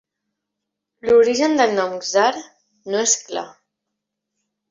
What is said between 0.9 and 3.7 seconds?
L'origen del nom "Czar" no és clar.